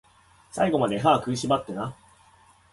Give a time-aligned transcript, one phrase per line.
[0.49, 1.93] 最後まで、歯食いしばってなー